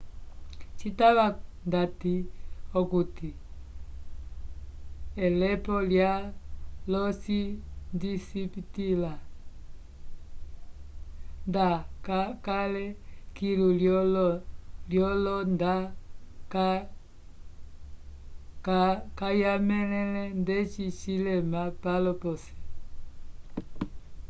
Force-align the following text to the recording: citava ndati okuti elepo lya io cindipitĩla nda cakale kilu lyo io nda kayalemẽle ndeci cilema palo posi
citava 0.79 1.25
ndati 1.67 2.13
okuti 2.79 3.29
elepo 5.25 5.75
lya 5.91 6.11
io 6.93 7.03
cindipitĩla 7.21 9.13
nda 11.49 11.67
cakale 12.05 12.85
kilu 13.35 13.67
lyo 13.81 13.99
io 14.95 15.07
nda 15.53 15.73
kayalemẽle 19.17 20.23
ndeci 20.41 20.85
cilema 20.99 21.61
palo 21.83 22.11
posi 22.21 22.55